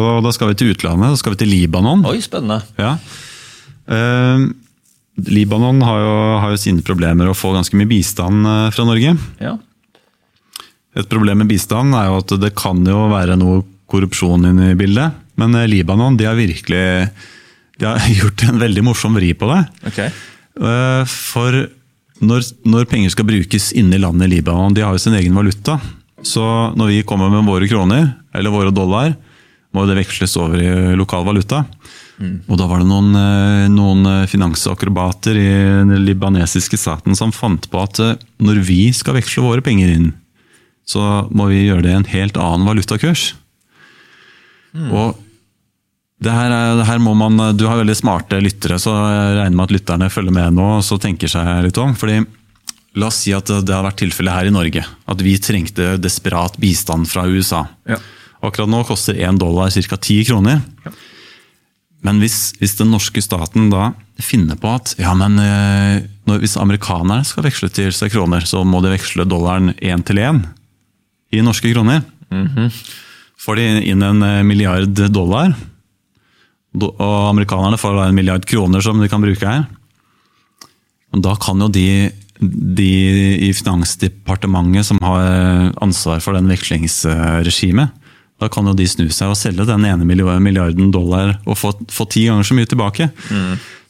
[0.00, 2.04] Og da skal vi til utlandet, da skal vi til Libanon.
[2.08, 2.60] Oi, spennende.
[2.80, 2.96] Ja.
[3.90, 4.44] Eh,
[5.30, 9.16] Libanon har jo, har jo sine problemer å få ganske mye bistand eh, fra Norge.
[9.42, 9.56] Ja.
[10.98, 14.78] Et problem med bistand er jo at det kan jo være noe korrupsjon inne i
[14.78, 15.18] bildet.
[15.40, 16.84] Men eh, Libanon de har virkelig
[17.80, 19.60] de har gjort en veldig morsom vri på det.
[19.92, 20.10] Okay.
[20.60, 21.62] Eh, For
[22.20, 25.78] når, når penger skal brukes inne i landet Libanon, de har jo sin egen valuta.
[26.26, 26.44] Så
[26.76, 29.14] når vi kommer med våre kroner, eller våre dollar,
[29.74, 31.64] må det veksles over i lokal valuta.
[32.50, 35.46] Og da var det noen, eh, noen finansakrobater i
[35.88, 40.10] den libanesiske staten som fant på at eh, når vi skal veksle våre penger inn,
[40.84, 43.30] så må vi gjøre det i en helt annen valutakurs.
[44.74, 45.16] Og
[46.22, 49.56] det her, er- det her må man, Du har veldig smarte lyttere, så jeg regner
[49.56, 51.94] med at lytterne følger med nå og så tenker seg litt om.
[51.96, 52.26] fordi
[52.98, 54.84] La oss si at det har vært tilfellet her i Norge.
[55.08, 57.68] At vi trengte desperat bistand fra USA.
[57.86, 57.96] Ja.
[58.40, 59.96] Akkurat nå koster én dollar ca.
[59.96, 60.62] ti kroner.
[62.00, 66.56] Men hvis, hvis den norske staten da finner på at ja, men eh, når, hvis
[66.60, 70.40] amerikanerne skal veksle til seg kroner, så må de veksle dollaren én til én
[71.30, 72.00] i norske kroner.
[73.40, 75.52] Får de inn en eh, milliard dollar,
[76.80, 79.68] og amerikanerne får da en milliard kroner som de kan bruke her.
[81.20, 82.08] Da kan jo de,
[82.40, 82.90] de
[83.48, 87.96] i Finansdepartementet som har ansvar for den vekslingsregimet,
[88.40, 92.06] da kan jo de snu seg og selge den ene milliarden dollar og få, få
[92.08, 93.10] ti ganger så mye tilbake.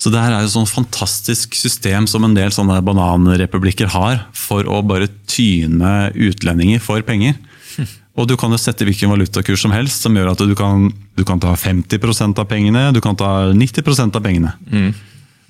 [0.00, 4.66] Så det her er jo sånn fantastisk system som en del sånne bananrepublikker har for
[4.66, 7.36] å bare tyne utlendinger for penger.
[8.18, 11.22] Og du kan jo sette hvilken valutakurs som helst som gjør at du kan, du
[11.28, 14.56] kan ta 50% av pengene, du kan ta 90% av pengene.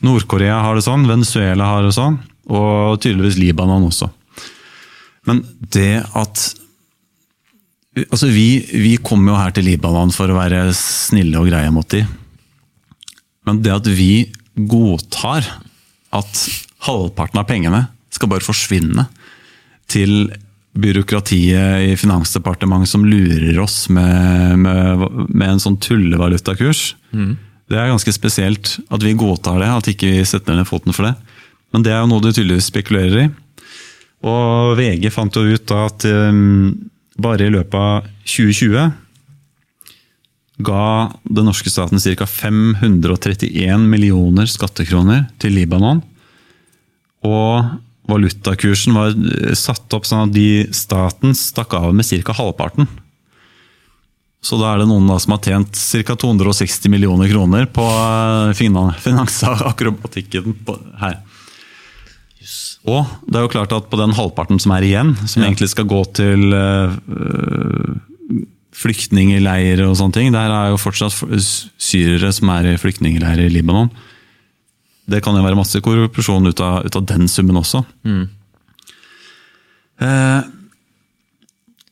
[0.05, 2.21] Nord-Korea har det sånn, Venezuela har det sånn,
[2.53, 4.11] og tydeligvis Libanon også.
[5.28, 6.51] Men det at
[7.99, 11.89] Altså, vi, vi kommer jo her til Libanon for å være snille og greie mot
[11.91, 12.05] de.
[13.49, 15.47] Men det at vi godtar
[16.15, 16.45] at
[16.87, 17.83] halvparten av pengene
[18.15, 19.06] skal bare forsvinne
[19.91, 20.31] til
[20.81, 26.93] byråkratiet i Finansdepartementet som lurer oss med, med, med en sånn tullevalutakurs.
[27.71, 31.09] Det er ganske spesielt at vi godtar det, at ikke vi setter ned foten for
[31.09, 31.15] det.
[31.75, 33.27] Men det er jo noe du tydeligvis spekulerer i.
[34.27, 36.73] Og VG fant jo ut da at um,
[37.22, 38.91] bare i løpet av 2020
[40.60, 40.82] ga
[41.25, 42.26] den norske staten ca.
[42.28, 46.03] 531 millioner skattekroner til Libanon.
[47.25, 47.70] Og
[48.10, 52.36] valutakursen var eh, satt opp sånn at de, staten stakk av med ca.
[52.36, 52.88] halvparten.
[54.44, 55.76] Så da er det noen som har tjent
[56.08, 56.16] ca.
[56.16, 61.20] 260 millioner kroner på eh, finan- finansakrobatikken på- her.
[62.89, 65.89] Og det er jo klart at på den halvparten som er igjen, som egentlig skal
[65.91, 66.95] gå til øh,
[68.81, 71.13] flyktningleirer og sånne ting, der er jo fortsatt
[71.77, 73.91] syrere som er i flyktningleirer i Libanon.
[75.11, 77.83] Det kan jo være masse korrupsjon ut av, ut av den summen også.
[80.01, 80.41] Eh,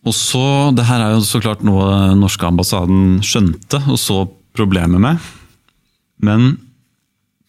[0.09, 1.85] og så, Det her er jo så klart noe
[2.15, 4.23] den norske ambassaden skjønte og så
[4.57, 5.19] problemet med.
[6.25, 6.55] Men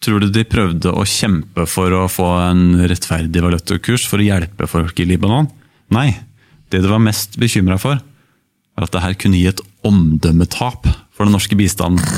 [0.00, 4.68] tror du de prøvde å kjempe for å få en rettferdig valutakurs for å hjelpe
[4.70, 5.50] folk i Libanon?
[5.92, 6.14] Nei.
[6.70, 11.26] Det de var mest bekymra for, er at det her kunne gi et omdømmetap for
[11.26, 12.04] den norske bistanden.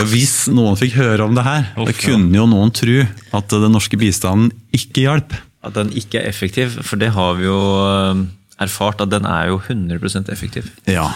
[0.00, 3.00] Og Hvis noen fikk høre om det her, da kunne jo noen tro
[3.38, 5.34] at den norske bistanden ikke hjalp.
[5.62, 8.22] At den ikke er effektiv, for det har vi jo eh,
[8.62, 10.70] erfart at den er jo 100% effektiv.
[10.90, 11.10] Ja.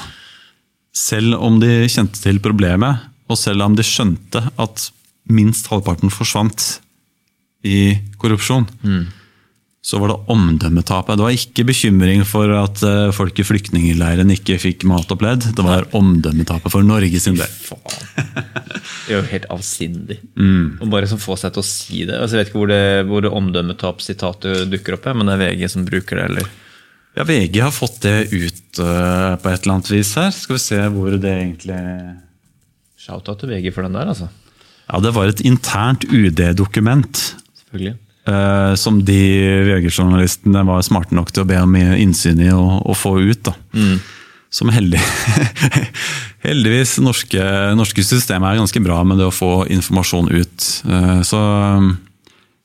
[0.97, 4.89] Selv om de kjente til problemet, og selv om de skjønte at
[5.27, 6.77] minst halvparten forsvant
[7.67, 8.69] i korrupsjon,
[9.87, 11.15] så var det omdømmetapet.
[11.15, 15.47] Det var ikke bekymring for at eh, folk i flyktningleiren ikke fikk mat og pledd.
[15.55, 17.53] Det var omdømmetapet for Norge sin del.
[19.07, 20.19] Det er jo helt avsindig.
[20.83, 22.19] Og bare som få seg til å si det.
[22.19, 25.71] Altså, jeg vet ikke hvor det, hvor det omdømmetap-sitatet dukker opp, men det er VG
[25.77, 26.51] som bruker det, eller?
[27.17, 30.35] Ja, VG har fått det ut eh, på et eller annet vis her.
[30.35, 31.79] Skal vi se hvor det egentlig
[33.07, 34.29] Shout-out til VG for den der, altså.
[34.91, 37.21] Ja, det var et internt UD-dokument.
[37.63, 37.95] Selvfølgelig.
[38.27, 39.17] eh, som de
[39.69, 43.43] VG-journalistene var smarte nok til å be om innsyn i og, og få ut.
[43.47, 43.55] da.
[44.57, 45.01] Som heldig,
[46.47, 47.43] heldigvis norske,
[47.77, 50.67] norske systemet er ganske bra med det å få informasjon ut.
[50.87, 51.41] Eh, Så,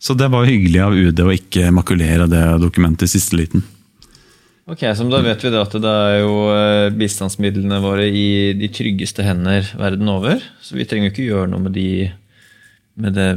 [0.01, 3.65] så det var hyggelig av UD å ikke makulere det dokumentet i siste liten.
[4.69, 8.69] Ok, så Da vet vi det at det er jo eh, bistandsmidlene våre i de
[8.71, 10.41] tryggeste hender verden over.
[10.61, 12.11] Så vi trenger jo ikke gjøre noe med, de,
[13.01, 13.29] med, det,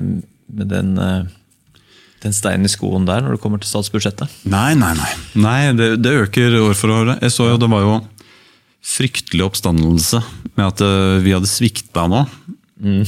[0.53, 1.81] med den, eh,
[2.23, 4.31] den steinen i skoen der når det kommer til statsbudsjettet.
[4.53, 5.11] Nei, nei, nei.
[5.41, 7.15] nei det, det øker år for år.
[7.25, 7.97] Jeg så jo det var jo
[8.85, 10.21] fryktelig oppstandelse
[10.55, 12.26] med at eh, vi hadde svikta nå.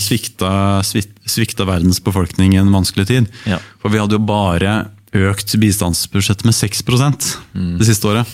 [0.00, 3.26] Svikta, svik- svikta verdens befolkning i en vanskelig tid.
[3.50, 3.58] Ja.
[3.82, 4.76] For vi hadde jo bare
[5.14, 7.28] økt bistandsbudsjettet med 6%
[7.78, 8.26] det siste året.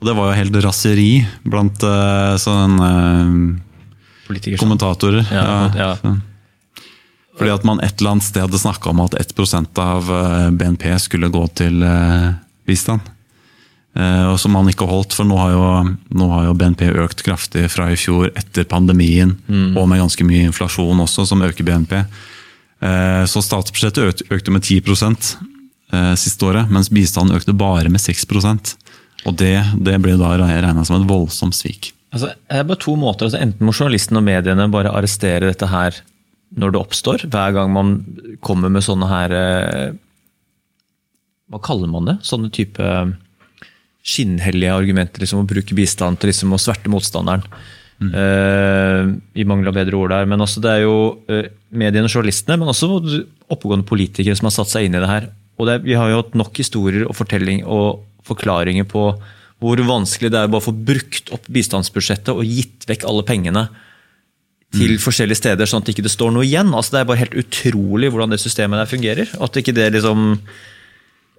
[0.00, 1.10] Og det var jo helt raseri
[1.46, 5.24] blant uh, sånne uh, kommentatorer.
[5.32, 5.44] Ja,
[5.74, 5.92] ja.
[6.02, 6.16] ja.
[7.36, 10.86] Fordi at man et eller annet sted hadde snakka om at 1% av eh, BNP
[11.04, 12.30] skulle gå til eh,
[12.64, 13.00] bistand.
[13.96, 15.66] Eh, Og som man ikke holdt, for nå har, jo,
[16.16, 19.76] nå har jo BNP økt kraftig fra i fjor etter pandemien, Mm.
[19.76, 21.92] og med ganske mye inflasjon også, som øker BNP.
[23.26, 24.82] Så statsbudsjettet økte med 10
[25.92, 28.74] eh, siste året, mens bistanden økte bare med 6%
[29.26, 31.92] Og det, det ble da regna som et voldsomt svik.
[32.14, 33.26] Altså, det er bare to måter.
[33.26, 35.98] Altså, enten må journalisten og mediene bare arrestere dette her
[36.56, 37.96] når det oppstår, hver gang man
[38.44, 39.94] kommer med sånne her eh,
[41.50, 42.14] Hva kaller man det?
[42.26, 43.10] Sånne type eh,
[44.06, 45.22] skinnhellige argumenter.
[45.22, 47.44] liksom Å bruke bistand til liksom å sverte motstanderen.
[47.96, 49.02] Eh,
[49.40, 50.30] I mangel av bedre ord der.
[50.30, 50.96] Men også det er jo
[51.30, 51.42] uh,
[51.74, 52.90] mediene og journalistene, men også
[53.50, 55.28] oppegående politikere som har satt seg inn i det her.
[55.56, 59.08] Og det, Vi har jo hatt nok historier og fortelling og forklaringer på
[59.62, 63.64] hvor vanskelig det er å bare få brukt opp bistandsbudsjettet og gitt vekk alle pengene
[64.76, 66.74] til forskjellige steder, sånn at det ikke står noe igjen.
[66.76, 69.30] Altså, det er bare helt utrolig hvordan det systemet der fungerer.
[69.40, 70.26] At ikke det liksom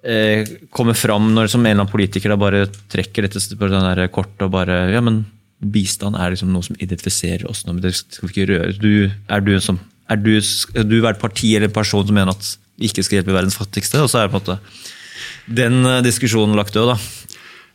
[0.02, 4.10] eh, kommer fram når som en eller annen politiker bare trekker dette på den der
[4.10, 5.26] kortet og bare Ja, men
[5.58, 8.74] bistand er liksom noe som identifiserer oss nå, men det skal vi ikke røre.
[8.78, 9.78] Du, er du som
[10.08, 13.34] er du, er du et parti eller en person som mener at ikke skal hjelpe
[13.34, 14.00] verdens fattigste?
[14.04, 14.60] Og så er det på en måte
[15.48, 16.98] den eh, diskusjonen lagt død, da.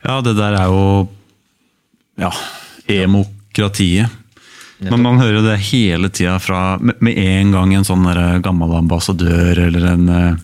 [0.03, 1.07] Ja, det der er jo
[2.19, 2.29] ja,
[2.91, 4.11] emokratiet.
[4.83, 8.03] Men man hører det hele tida fra Med en gang en sånn
[8.43, 10.41] gammel ambassadør eller en eh,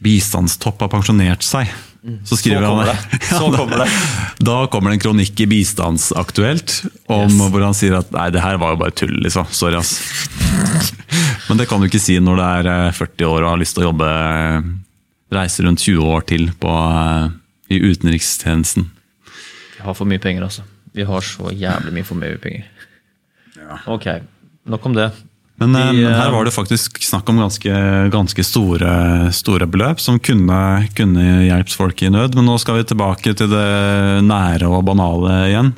[0.00, 1.68] bistandstopp har pensjonert seg,
[2.24, 3.20] så skriver Så han det.
[3.26, 3.88] Så kommer det.
[4.46, 6.78] Da kommer det en kronikk i Bistandsaktuelt
[7.10, 7.50] om Yes.
[7.50, 9.50] hvor han sier at nei, det her var jo bare tull, liksom.
[9.50, 9.98] Sorry, ass.
[11.48, 13.76] Men det kan du ikke si når du er eh, 40 år og har lyst
[13.76, 14.68] til å jobbe eh,
[15.32, 17.30] Reise rundt 20 år til på, eh,
[17.76, 18.88] i utenrikstjenesten.
[19.76, 20.64] Vi har for mye penger, altså.
[20.96, 22.68] Vi har så jævlig mye for mye penger.
[23.86, 24.06] Ok,
[24.68, 25.10] nok om det.
[25.58, 27.72] Men, De, men her eh, var det faktisk snakk om ganske,
[28.14, 28.92] ganske store,
[29.34, 30.58] store beløp som kunne,
[30.94, 32.36] kunne hjulpet folk i nød.
[32.38, 33.68] Men nå skal vi tilbake til det
[34.26, 35.72] nære og banale igjen.